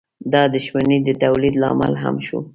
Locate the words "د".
0.53-0.55, 1.05-1.09